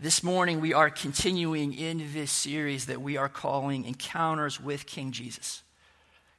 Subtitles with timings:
[0.00, 5.10] This morning, we are continuing in this series that we are calling Encounters with King
[5.10, 5.64] Jesus.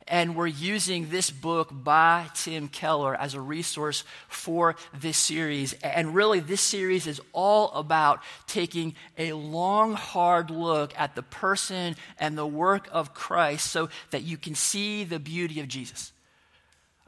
[0.07, 5.73] And we're using this book by Tim Keller as a resource for this series.
[5.83, 11.97] And really, this series is all about taking a long, hard look at the person
[12.17, 16.13] and the work of Christ so that you can see the beauty of Jesus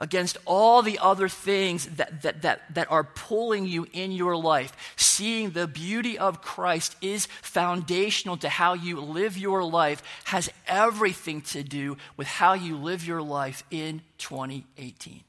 [0.01, 4.75] against all the other things that, that, that, that are pulling you in your life.
[4.97, 11.41] Seeing the beauty of Christ is foundational to how you live your life, has everything
[11.41, 15.21] to do with how you live your life in 2018.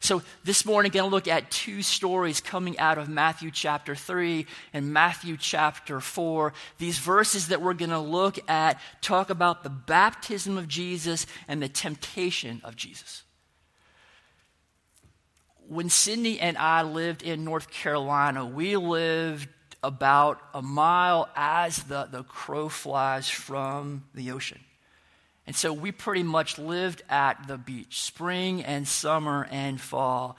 [0.00, 3.94] So, this morning, I'm going to look at two stories coming out of Matthew chapter
[3.94, 6.52] 3 and Matthew chapter 4.
[6.78, 11.62] These verses that we're going to look at talk about the baptism of Jesus and
[11.62, 13.22] the temptation of Jesus
[15.72, 19.48] when Sydney and I lived in North Carolina, we lived
[19.82, 24.60] about a mile as the, the crow flies from the ocean.
[25.46, 30.36] And so we pretty much lived at the beach, spring and summer and fall.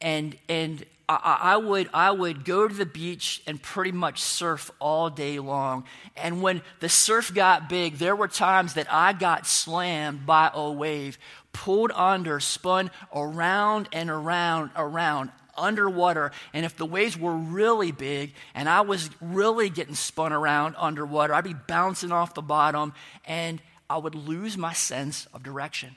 [0.00, 4.70] And, and I, I, would, I would go to the beach and pretty much surf
[4.78, 5.84] all day long.
[6.16, 10.70] And when the surf got big, there were times that I got slammed by a
[10.70, 11.18] wave
[11.58, 16.30] pulled under, spun around and around, around underwater.
[16.52, 21.34] And if the waves were really big and I was really getting spun around underwater,
[21.34, 22.92] I'd be bouncing off the bottom
[23.24, 25.96] and I would lose my sense of direction.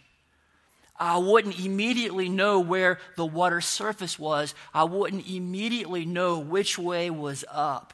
[1.00, 4.56] I wouldn't immediately know where the water surface was.
[4.74, 7.94] I wouldn't immediately know which way was up.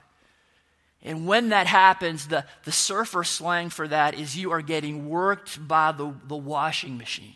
[1.04, 5.68] And when that happens, the, the surfer slang for that is you are getting worked
[5.68, 7.36] by the, the washing machine.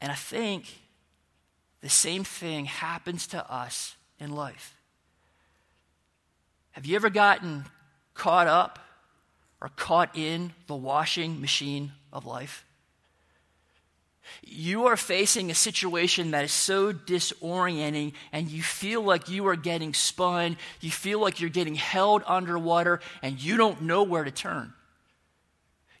[0.00, 0.64] And I think
[1.80, 4.74] the same thing happens to us in life.
[6.72, 7.64] Have you ever gotten
[8.14, 8.78] caught up
[9.60, 12.64] or caught in the washing machine of life?
[14.42, 19.56] You are facing a situation that is so disorienting, and you feel like you are
[19.56, 20.56] getting spun.
[20.80, 24.72] You feel like you're getting held underwater, and you don't know where to turn.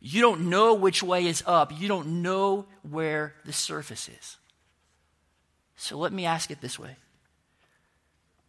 [0.00, 1.72] You don't know which way is up.
[1.78, 4.36] You don't know where the surface is.
[5.76, 6.96] So let me ask it this way.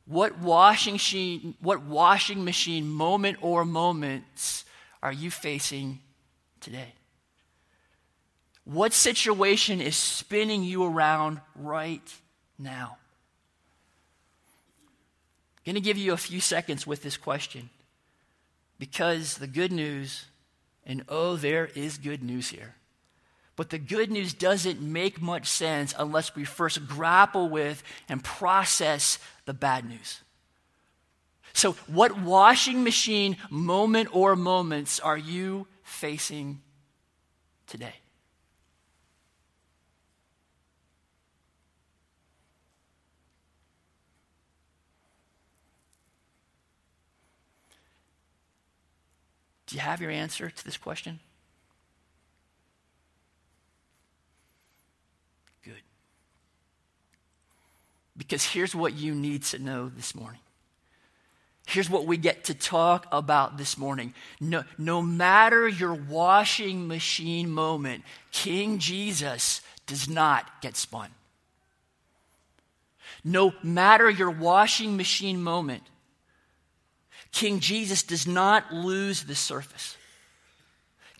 [0.06, 4.64] What washing machine, what washing machine moment or moments
[5.04, 6.00] are you facing
[6.62, 6.94] today?
[8.64, 12.02] What situation is spinning you around right
[12.58, 12.98] now?
[15.58, 17.70] I'm going to give you a few seconds with this question
[18.80, 20.26] because the good news
[20.88, 22.74] and oh, there is good news here.
[23.58, 29.20] But the good news doesn't make much sense unless we first grapple with and process
[29.46, 30.22] the bad news.
[31.54, 36.62] So, what washing machine moment or moments are you facing
[37.66, 37.96] today?
[49.68, 51.20] Do you have your answer to this question?
[55.64, 55.82] Good.
[58.18, 60.40] Because here's what you need to know this morning.
[61.68, 64.14] Here's what we get to talk about this morning.
[64.40, 71.10] No, no matter your washing machine moment, King Jesus does not get spun.
[73.22, 75.84] No matter your washing machine moment,
[77.32, 79.98] King Jesus does not lose the surface.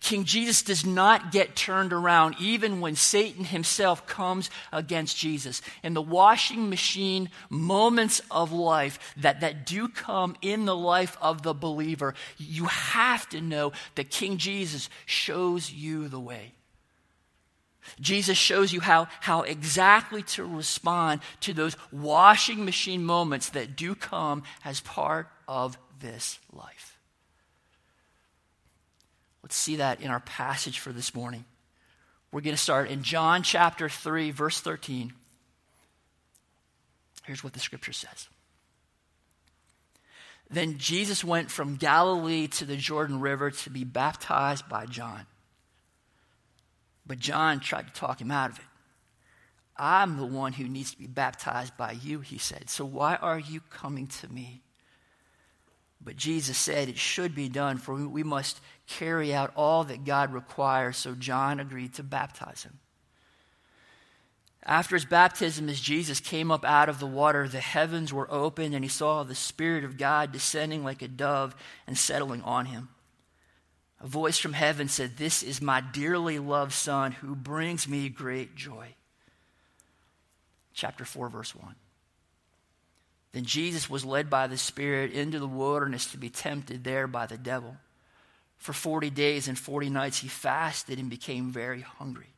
[0.00, 5.60] King Jesus does not get turned around even when Satan himself comes against Jesus.
[5.82, 11.42] In the washing machine moments of life that, that do come in the life of
[11.42, 16.52] the believer, you have to know that King Jesus shows you the way.
[18.00, 23.94] Jesus shows you how, how exactly to respond to those washing machine moments that do
[23.94, 26.98] come as part of this life.
[29.42, 31.44] Let's see that in our passage for this morning.
[32.32, 35.12] We're going to start in John chapter 3, verse 13.
[37.24, 38.28] Here's what the scripture says.
[40.50, 45.26] Then Jesus went from Galilee to the Jordan River to be baptized by John.
[47.06, 48.64] But John tried to talk him out of it.
[49.76, 52.68] I'm the one who needs to be baptized by you, he said.
[52.68, 54.62] So why are you coming to me?
[56.00, 60.32] But Jesus said it should be done, for we must carry out all that God
[60.32, 60.96] requires.
[60.96, 62.78] So John agreed to baptize him.
[64.62, 68.74] After his baptism, as Jesus came up out of the water, the heavens were opened,
[68.74, 71.56] and he saw the Spirit of God descending like a dove
[71.86, 72.90] and settling on him.
[74.00, 78.54] A voice from heaven said, This is my dearly loved Son who brings me great
[78.54, 78.94] joy.
[80.74, 81.74] Chapter 4, verse 1.
[83.32, 87.26] Then Jesus was led by the Spirit into the wilderness to be tempted there by
[87.26, 87.76] the devil.
[88.56, 92.34] For 40 days and 40 nights he fasted and became very hungry.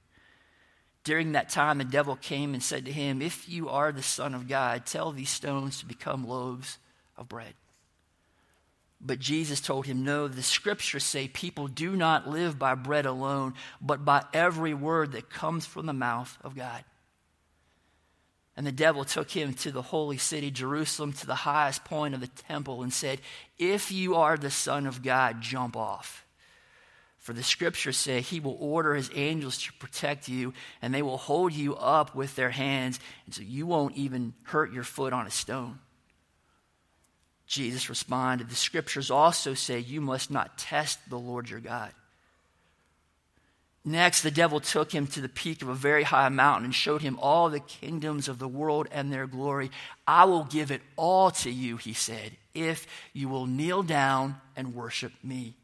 [1.03, 4.35] During that time, the devil came and said to him, If you are the Son
[4.35, 6.79] of God, tell these stones to become loaves
[7.17, 7.55] of bread.
[9.01, 13.55] But Jesus told him, No, the scriptures say people do not live by bread alone,
[13.81, 16.85] but by every word that comes from the mouth of God.
[18.61, 22.21] And the devil took him to the holy city, Jerusalem, to the highest point of
[22.21, 23.23] the temple, and said,
[23.59, 26.27] If you are the Son of God, jump off.
[27.17, 30.53] For the scriptures say he will order his angels to protect you,
[30.83, 34.75] and they will hold you up with their hands, and so you won't even hurt
[34.75, 35.79] your foot on a stone.
[37.47, 41.95] Jesus responded, The scriptures also say you must not test the Lord your God.
[43.85, 47.01] Next, the devil took him to the peak of a very high mountain and showed
[47.01, 49.71] him all the kingdoms of the world and their glory.
[50.07, 54.75] I will give it all to you, he said, if you will kneel down and
[54.75, 55.57] worship me.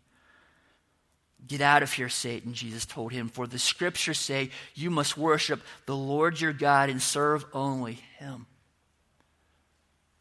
[1.46, 5.60] Get out of here, Satan, Jesus told him, for the scriptures say you must worship
[5.84, 8.46] the Lord your God and serve only him.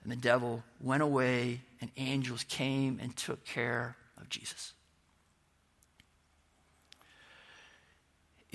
[0.03, 4.74] And the devil went away, and angels came and took care of Jesus.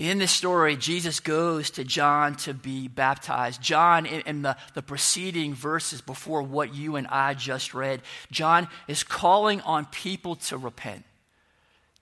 [0.00, 3.60] In this story, Jesus goes to John to be baptized.
[3.60, 8.00] John, in, in, the, the preceding verses before what you and I just read,
[8.30, 11.04] John is calling on people to repent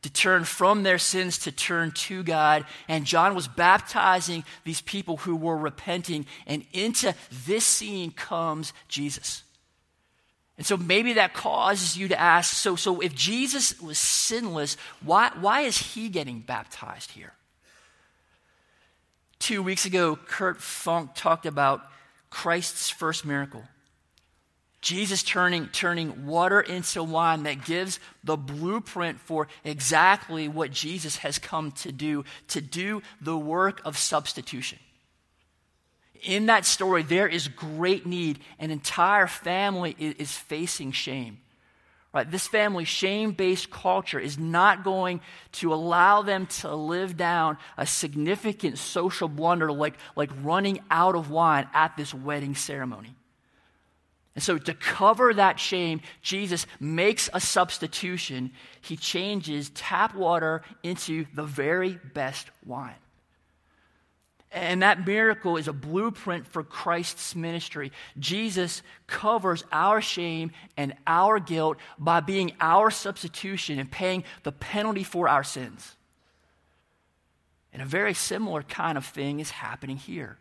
[0.03, 2.67] to turn from their sins to turn to God.
[2.87, 6.25] And John was baptizing these people who were repenting.
[6.47, 7.17] And into
[7.47, 9.43] this scene comes Jesus.
[10.57, 15.33] And so maybe that causes you to ask so, so if Jesus was sinless, why,
[15.41, 17.33] why is he getting baptized here?
[19.39, 21.83] Two weeks ago, Kurt Funk talked about
[22.31, 23.63] Christ's first miracle.
[24.81, 31.39] Jesus turning, turning water into wine that gives the blueprint for exactly what Jesus has
[31.39, 34.79] come to do, to do the work of substitution.
[36.23, 38.41] In that story, there is great need.
[38.59, 41.39] An entire family is facing shame.
[42.13, 42.31] Right?
[42.31, 45.21] This family shame based culture is not going
[45.53, 51.31] to allow them to live down a significant social blunder like, like running out of
[51.31, 53.15] wine at this wedding ceremony.
[54.35, 58.53] And so, to cover that shame, Jesus makes a substitution.
[58.81, 62.95] He changes tap water into the very best wine.
[64.51, 67.93] And that miracle is a blueprint for Christ's ministry.
[68.19, 75.05] Jesus covers our shame and our guilt by being our substitution and paying the penalty
[75.05, 75.97] for our sins.
[77.73, 80.39] And a very similar kind of thing is happening here.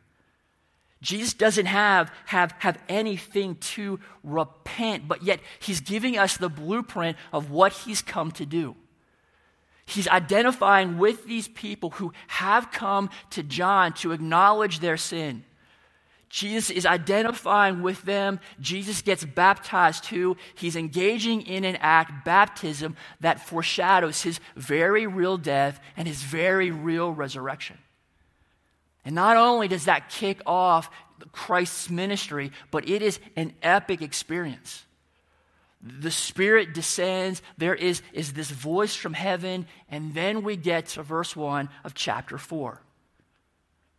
[1.02, 7.18] Jesus doesn't have, have, have anything to repent, but yet he's giving us the blueprint
[7.32, 8.76] of what he's come to do.
[9.88, 15.46] He's identifying with these people who have come to John to acknowledge their sin.
[16.30, 18.42] Jesus is identifying with them.
[18.60, 20.36] Jesus gets baptized too.
[20.56, 26.70] He's engaging in an act, baptism, that foreshadows his very real death and his very
[26.70, 27.78] real resurrection.
[29.06, 30.92] And not only does that kick off
[31.32, 34.84] Christ's ministry, but it is an epic experience.
[36.00, 41.04] The Spirit descends, there is, is this voice from heaven, and then we get to
[41.04, 42.82] verse 1 of chapter 4.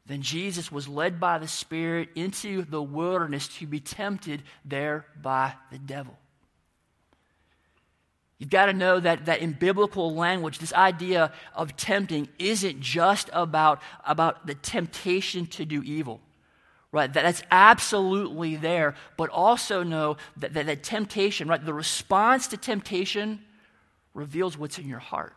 [0.06, 5.54] Then Jesus was led by the Spirit into the wilderness to be tempted there by
[5.70, 6.16] the devil.
[8.38, 13.28] You've got to know that, that in biblical language, this idea of tempting isn't just
[13.32, 16.20] about, about the temptation to do evil,
[16.92, 17.12] right?
[17.12, 21.64] That, that's absolutely there, but also know that, that, that temptation, right?
[21.64, 23.40] The response to temptation
[24.14, 25.34] reveals what's in your heart.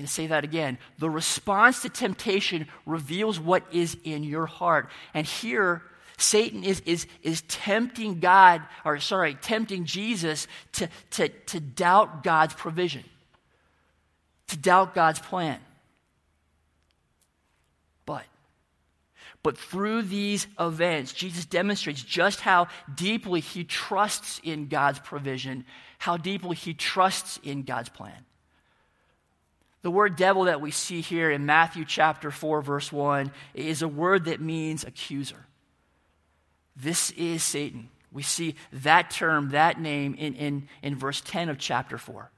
[0.00, 0.78] I'm going to say that again.
[0.98, 4.88] The response to temptation reveals what is in your heart.
[5.12, 5.82] And here,
[6.16, 12.54] Satan is, is, is tempting God, or sorry, tempting Jesus to, to, to doubt God's
[12.54, 13.04] provision,
[14.48, 15.58] to doubt God's plan.
[18.06, 18.24] But,
[19.42, 25.64] but through these events, Jesus demonstrates just how deeply he trusts in God's provision,
[25.98, 28.24] how deeply he trusts in God's plan.
[29.82, 33.88] The word devil that we see here in Matthew chapter 4, verse 1, is a
[33.88, 35.46] word that means accuser.
[36.76, 37.88] This is Satan.
[38.12, 42.30] We see that term, that name, in, in, in verse 10 of chapter 4.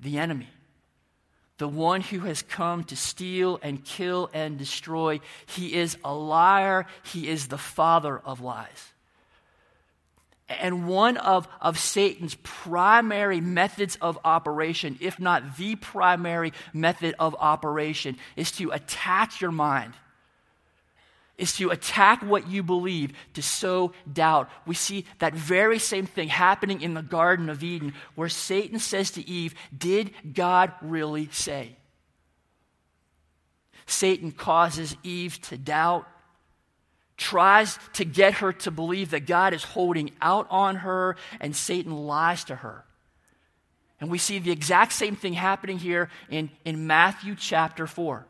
[0.00, 0.48] The enemy.
[1.58, 5.20] The one who has come to steal and kill and destroy.
[5.46, 6.86] He is a liar.
[7.04, 8.92] He is the father of lies.
[10.48, 17.36] And one of, of Satan's primary methods of operation, if not the primary method of
[17.38, 19.94] operation, is to attack your mind,
[21.38, 24.50] is to attack what you believe, to sow doubt.
[24.66, 29.10] We see that very same thing happening in the Garden of Eden, where Satan says
[29.12, 31.76] to Eve, Did God really say?
[33.86, 36.06] Satan causes Eve to doubt
[37.22, 41.92] tries to get her to believe that God is holding out on her, and Satan
[41.92, 42.84] lies to her.
[44.00, 48.26] And we see the exact same thing happening here in, in Matthew chapter 4.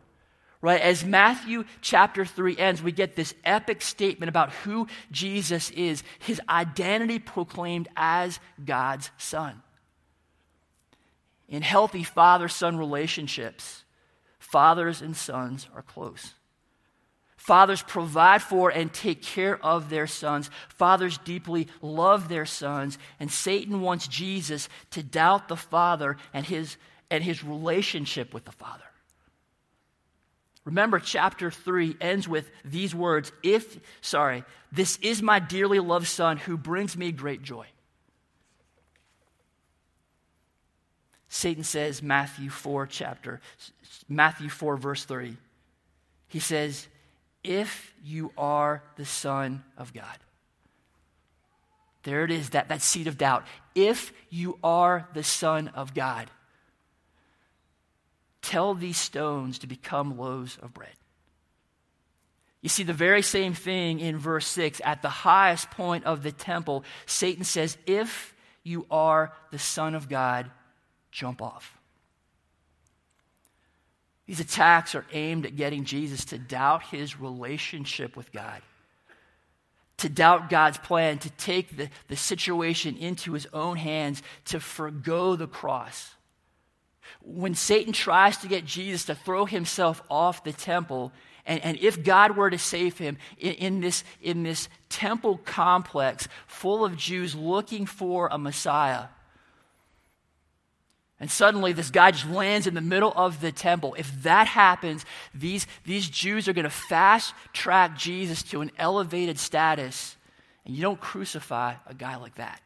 [0.62, 0.80] Right?
[0.80, 6.40] As Matthew chapter 3 ends, we get this epic statement about who Jesus is, his
[6.48, 9.60] identity proclaimed as God's Son.
[11.48, 13.84] In healthy father son relationships,
[14.38, 16.32] fathers and sons are close.
[17.36, 20.48] Fathers provide for and take care of their sons.
[20.68, 22.98] Fathers deeply love their sons.
[23.18, 26.76] And Satan wants Jesus to doubt the Father and his,
[27.10, 28.84] and his relationship with the Father.
[30.64, 36.36] Remember, chapter 3 ends with these words If, sorry, this is my dearly loved Son
[36.36, 37.66] who brings me great joy.
[41.28, 43.40] Satan says, Matthew 4, chapter,
[44.08, 45.36] Matthew 4, verse 3.
[46.28, 46.86] He says,
[47.42, 50.18] if you are the Son of God.
[52.04, 53.44] There it is, that, that seed of doubt.
[53.74, 56.30] If you are the Son of God,
[58.42, 60.92] tell these stones to become loaves of bread.
[62.60, 64.80] You see, the very same thing in verse 6.
[64.84, 70.08] At the highest point of the temple, Satan says, If you are the Son of
[70.08, 70.50] God,
[71.10, 71.76] jump off.
[74.26, 78.62] These attacks are aimed at getting Jesus to doubt his relationship with God,
[79.98, 85.34] to doubt God's plan, to take the, the situation into his own hands, to forego
[85.34, 86.14] the cross.
[87.20, 91.12] When Satan tries to get Jesus to throw himself off the temple,
[91.44, 96.28] and, and if God were to save him in, in, this, in this temple complex
[96.46, 99.06] full of Jews looking for a Messiah,
[101.22, 103.94] and suddenly, this guy just lands in the middle of the temple.
[103.96, 109.38] If that happens, these, these Jews are going to fast track Jesus to an elevated
[109.38, 110.16] status.
[110.64, 112.60] And you don't crucify a guy like that.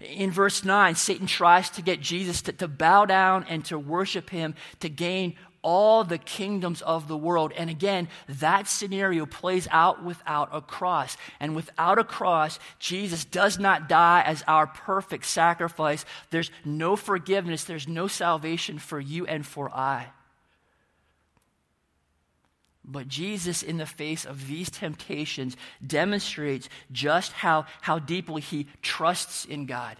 [0.00, 4.30] In verse 9, Satan tries to get Jesus to, to bow down and to worship
[4.30, 7.52] him to gain all the kingdoms of the world.
[7.56, 11.16] And again, that scenario plays out without a cross.
[11.40, 16.04] And without a cross, Jesus does not die as our perfect sacrifice.
[16.30, 20.08] There's no forgiveness, there's no salvation for you and for I.
[22.92, 29.46] But Jesus, in the face of these temptations, demonstrates just how, how deeply he trusts
[29.46, 29.96] in God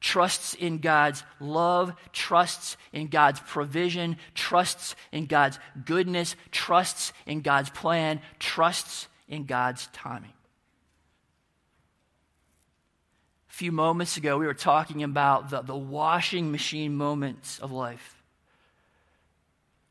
[0.00, 7.70] trusts in God's love, trusts in God's provision, trusts in God's goodness, trusts in God's
[7.70, 10.32] plan, trusts in God's timing.
[13.50, 18.19] A few moments ago, we were talking about the, the washing machine moments of life.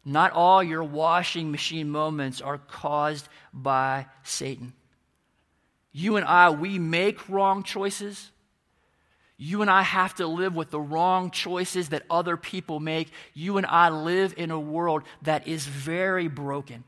[0.05, 4.73] Not all your washing machine moments are caused by Satan.
[5.91, 8.31] You and I, we make wrong choices.
[9.37, 13.09] You and I have to live with the wrong choices that other people make.
[13.33, 16.83] You and I live in a world that is very broken.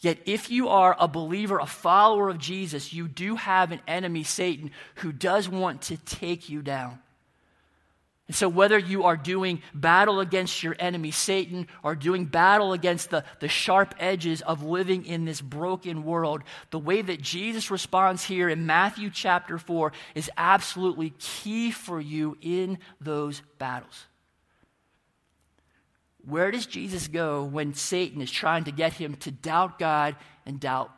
[0.00, 4.24] Yet, if you are a believer, a follower of Jesus, you do have an enemy,
[4.24, 6.98] Satan, who does want to take you down.
[8.28, 13.10] And so, whether you are doing battle against your enemy, Satan, or doing battle against
[13.10, 18.24] the, the sharp edges of living in this broken world, the way that Jesus responds
[18.24, 24.06] here in Matthew chapter 4 is absolutely key for you in those battles.
[26.24, 30.14] Where does Jesus go when Satan is trying to get him to doubt God
[30.46, 30.92] and doubt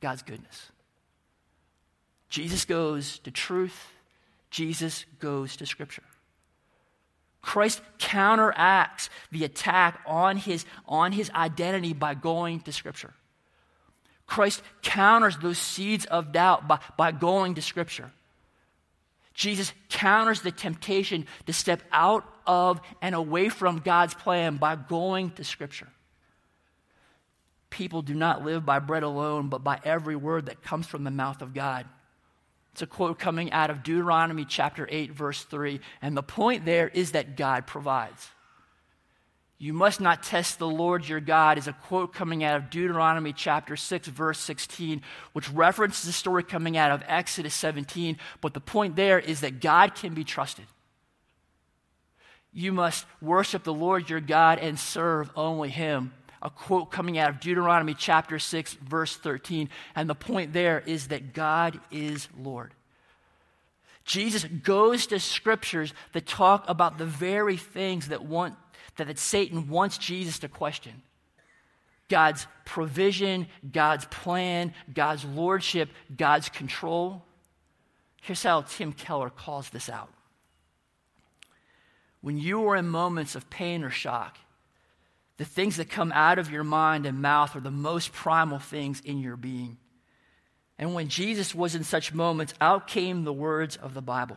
[0.00, 0.70] God's goodness?
[2.28, 3.88] Jesus goes to truth,
[4.50, 6.04] Jesus goes to Scripture.
[7.44, 13.12] Christ counteracts the attack on his, on his identity by going to Scripture.
[14.26, 18.10] Christ counters those seeds of doubt by, by going to Scripture.
[19.34, 25.30] Jesus counters the temptation to step out of and away from God's plan by going
[25.32, 25.88] to Scripture.
[27.68, 31.10] People do not live by bread alone, but by every word that comes from the
[31.10, 31.84] mouth of God.
[32.74, 35.78] It's a quote coming out of Deuteronomy chapter 8, verse 3.
[36.02, 38.30] And the point there is that God provides.
[39.58, 43.32] You must not test the Lord your God is a quote coming out of Deuteronomy
[43.32, 45.02] chapter 6, verse 16,
[45.34, 48.18] which references the story coming out of Exodus 17.
[48.40, 50.66] But the point there is that God can be trusted.
[52.52, 56.12] You must worship the Lord your God and serve only Him.
[56.44, 59.70] A quote coming out of Deuteronomy chapter 6, verse 13.
[59.96, 62.72] And the point there is that God is Lord.
[64.04, 68.54] Jesus goes to scriptures that talk about the very things that want
[68.96, 71.02] that, that Satan wants Jesus to question
[72.08, 77.24] God's provision, God's plan, God's lordship, God's control.
[78.22, 80.10] Here's how Tim Keller calls this out.
[82.20, 84.38] When you are in moments of pain or shock,
[85.36, 89.00] the things that come out of your mind and mouth are the most primal things
[89.00, 89.78] in your being.
[90.78, 94.36] And when Jesus was in such moments, out came the words of the Bible.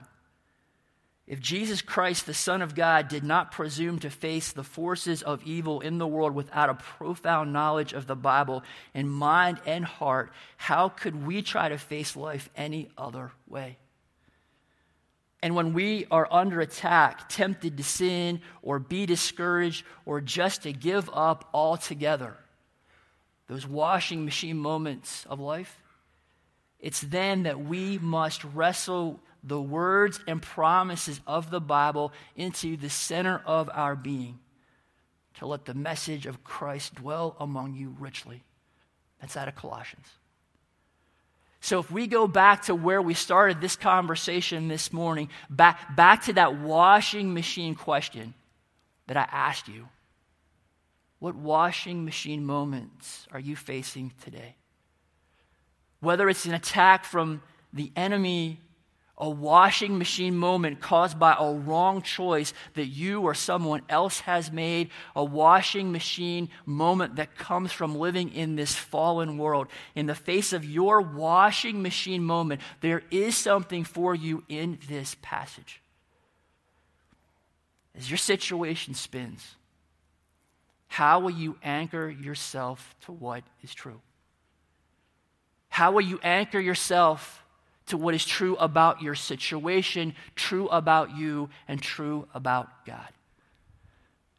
[1.27, 5.43] If Jesus Christ, the Son of God, did not presume to face the forces of
[5.43, 8.63] evil in the world without a profound knowledge of the Bible
[8.93, 13.77] in mind and heart, how could we try to face life any other way?
[15.41, 20.73] And when we are under attack, tempted to sin or be discouraged or just to
[20.73, 22.35] give up altogether,
[23.47, 25.81] those washing machine moments of life,
[26.79, 32.89] it's then that we must wrestle the words and promises of the Bible into the
[32.89, 34.39] center of our being
[35.35, 38.43] to let the message of Christ dwell among you richly.
[39.21, 40.07] That's out of Colossians.
[41.59, 46.25] So if we go back to where we started this conversation this morning, back, back
[46.25, 48.33] to that washing machine question
[49.07, 49.87] that I asked you,
[51.19, 54.55] what washing machine moments are you facing today?
[55.99, 57.41] Whether it's an attack from
[57.73, 58.59] the enemy
[59.17, 64.51] a washing machine moment caused by a wrong choice that you or someone else has
[64.51, 69.67] made, a washing machine moment that comes from living in this fallen world.
[69.95, 75.15] In the face of your washing machine moment, there is something for you in this
[75.23, 75.81] passage.
[77.97, 79.55] As your situation spins,
[80.87, 83.99] how will you anchor yourself to what is true?
[85.69, 87.43] How will you anchor yourself?
[87.87, 93.07] To what is true about your situation, true about you, and true about God.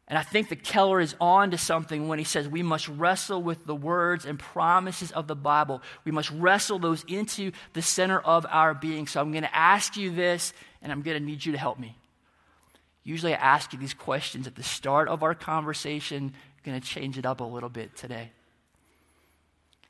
[0.07, 3.43] And I think that Keller is on to something when he says we must wrestle
[3.43, 5.83] with the words and promises of the Bible.
[6.03, 9.05] We must wrestle those into the center of our being.
[9.05, 11.77] So I'm going to ask you this, and I'm going to need you to help
[11.77, 11.95] me.
[13.03, 16.33] Usually I ask you these questions at the start of our conversation.
[16.33, 18.31] I'm going to change it up a little bit today.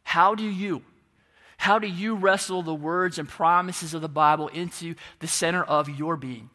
[0.04, 0.84] How do you
[1.60, 5.90] how do you wrestle the words and promises of the Bible into the center of
[5.90, 6.50] your being?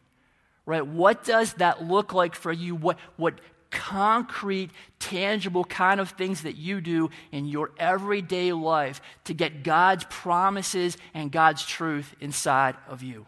[0.65, 0.85] Right?
[0.85, 2.73] What does that look like for you?
[2.73, 3.39] What, what
[3.69, 10.05] concrete, tangible kind of things that you do in your everyday life to get God's
[10.09, 13.27] promises and God's truth inside of you?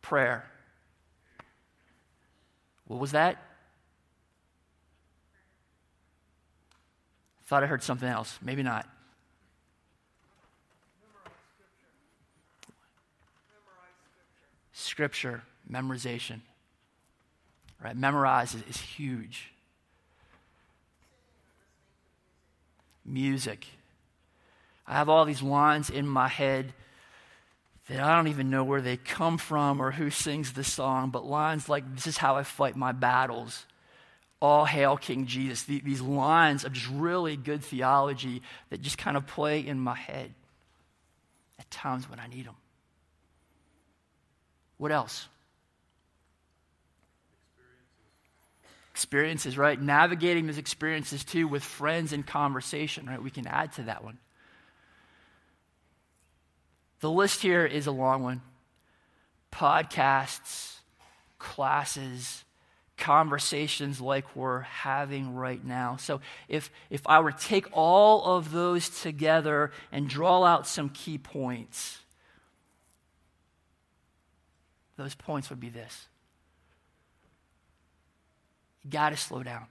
[0.00, 0.50] Prayer.
[2.86, 3.42] What was that?
[7.44, 8.38] Thought I heard something else.
[8.40, 8.88] Maybe not.
[14.84, 16.40] Scripture memorization.
[17.82, 17.96] Right?
[17.96, 19.52] Memorize is, is huge.
[23.04, 23.66] Music.
[24.86, 26.72] I have all these lines in my head
[27.88, 31.26] that I don't even know where they come from or who sings the song, but
[31.26, 33.66] lines like, This is how I fight my battles.
[34.40, 35.62] All hail King Jesus.
[35.62, 40.34] These lines of just really good theology that just kind of play in my head
[41.58, 42.56] at times when I need them.
[44.84, 45.28] What else?
[48.90, 49.56] Experiences.
[49.56, 49.80] right?
[49.80, 53.22] Navigating those experiences too with friends and conversation, right?
[53.22, 54.18] We can add to that one.
[57.00, 58.42] The list here is a long one
[59.50, 60.74] podcasts,
[61.38, 62.44] classes,
[62.98, 65.96] conversations like we're having right now.
[65.96, 70.90] So if if I were to take all of those together and draw out some
[70.90, 72.00] key points,
[74.96, 76.08] those points would be this
[78.84, 79.66] you got to slow down.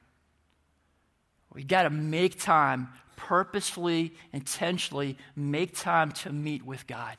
[1.54, 7.16] We got to make time, purposefully, intentionally, make time to meet with God.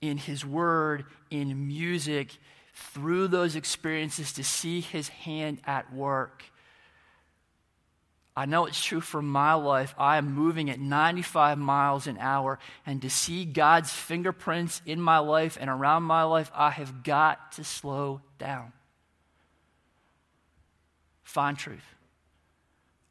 [0.00, 2.36] in His Word, in music,
[2.74, 6.44] through those experiences to see His hand at work.
[8.38, 9.96] I know it's true for my life.
[9.98, 15.18] I am moving at 95 miles an hour, and to see God's fingerprints in my
[15.18, 18.72] life and around my life, I have got to slow down.
[21.24, 21.82] Find truth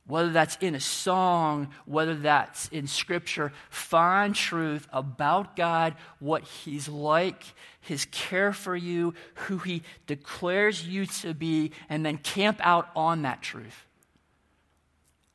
[0.06, 6.88] whether that's in a song, whether that's in scripture, find truth about God, what He's
[6.88, 7.44] like,
[7.82, 13.24] His care for you, who He declares you to be, and then camp out on
[13.24, 13.86] that truth.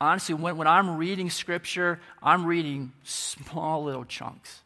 [0.03, 4.63] Honestly, when, when I'm reading scripture, I'm reading small little chunks.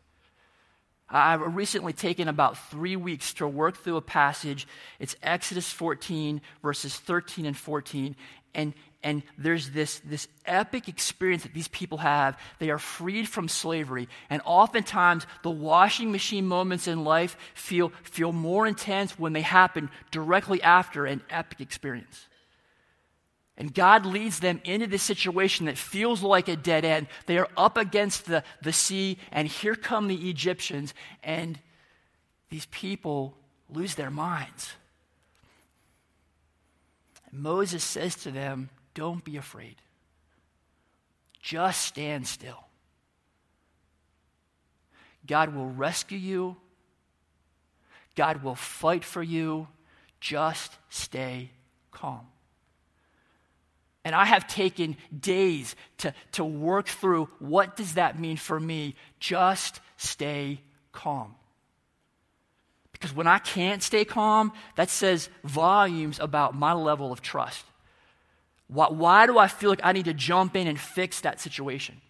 [1.11, 4.67] I've recently taken about three weeks to work through a passage.
[4.99, 8.17] It's Exodus 14, verses 13 and 14.
[8.55, 8.73] And,
[9.03, 12.41] and there's this, this epic experience that these people have.
[12.59, 14.09] They are freed from slavery.
[14.31, 19.91] And oftentimes, the washing machine moments in life feel, feel more intense when they happen
[20.11, 22.27] directly after an epic experience.
[23.59, 27.07] And God leads them into this situation that feels like a dead end.
[27.25, 30.93] They are up against the, the sea, and here come the Egyptians,
[31.23, 31.59] and
[32.51, 33.37] these people
[33.71, 34.73] lose their minds.
[37.33, 39.77] Moses says to them, Don't be afraid,
[41.41, 42.63] just stand still.
[45.27, 46.57] God will rescue you,
[48.17, 49.69] God will fight for you.
[50.19, 51.51] Just stay
[51.93, 52.27] calm.
[54.07, 58.95] And I have taken days to, to work through what does that mean for me?
[59.19, 60.61] Just stay
[60.93, 61.35] calm.
[62.93, 67.65] Because when I can't stay calm, that says volumes about my level of trust.
[68.69, 72.01] Why, why do I feel like I need to jump in and fix that situation?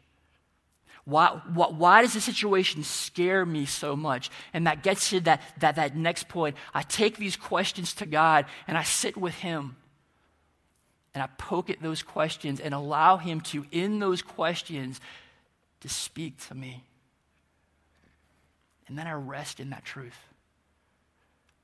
[1.07, 4.29] Why, why, why, does the situation scare me so much?
[4.53, 6.57] And that gets to that, that, that next point.
[6.75, 9.77] I take these questions to God and I sit with Him
[11.17, 15.01] and I poke at those questions and allow Him to, in those questions,
[15.81, 16.85] to speak to me.
[18.87, 20.19] And then I rest in that truth.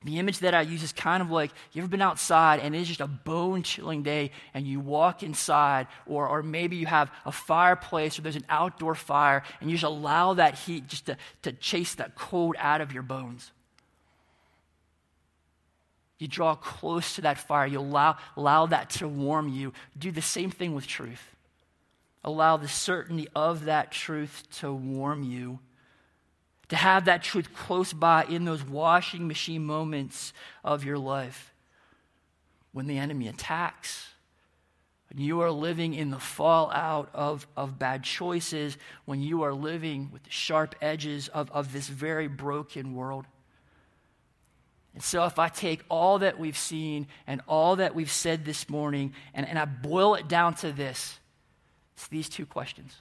[0.04, 2.88] The image that I use is kind of like you ever been outside and it's
[2.88, 7.30] just a bone chilling day and you walk inside, or, or maybe you have a
[7.30, 11.52] fireplace or there's an outdoor fire and you just allow that heat just to, to
[11.52, 13.52] chase that cold out of your bones.
[16.22, 17.66] You draw close to that fire.
[17.66, 19.72] You allow, allow that to warm you.
[19.98, 21.34] Do the same thing with truth.
[22.22, 25.58] Allow the certainty of that truth to warm you.
[26.68, 30.32] To have that truth close by in those washing machine moments
[30.62, 31.52] of your life.
[32.70, 34.10] When the enemy attacks,
[35.12, 40.10] when you are living in the fallout of, of bad choices, when you are living
[40.12, 43.26] with the sharp edges of, of this very broken world.
[44.94, 48.68] And so, if I take all that we've seen and all that we've said this
[48.68, 51.18] morning and, and I boil it down to this,
[51.94, 52.94] it's these two questions.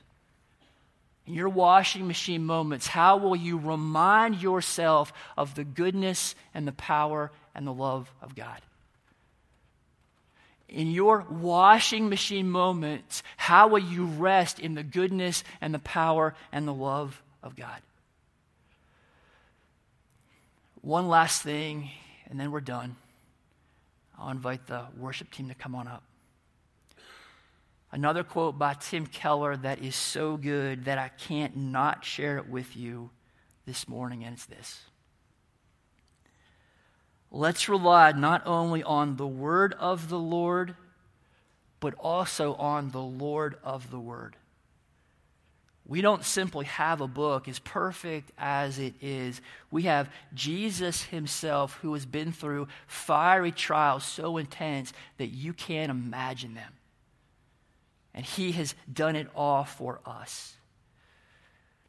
[1.27, 6.71] In your washing machine moments, how will you remind yourself of the goodness and the
[6.71, 8.62] power and the love of God?
[10.67, 16.34] In your washing machine moments, how will you rest in the goodness and the power
[16.51, 17.82] and the love of God?
[20.82, 21.91] One last thing,
[22.28, 22.96] and then we're done.
[24.17, 26.04] I'll invite the worship team to come on up.
[27.91, 32.50] Another quote by Tim Keller that is so good that I can't not share it
[32.50, 33.12] with you
[33.67, 34.82] this morning, and it's this.
[37.30, 40.76] Let's rely not only on the word of the Lord,
[41.80, 44.36] but also on the Lord of the word.
[45.91, 49.41] We don't simply have a book as perfect as it is.
[49.71, 55.91] We have Jesus himself who has been through fiery trials so intense that you can't
[55.91, 56.71] imagine them.
[58.13, 60.56] And he has done it all for us.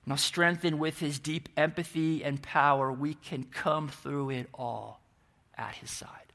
[0.05, 5.01] Now, strengthened with his deep empathy and power, we can come through it all
[5.57, 6.32] at his side.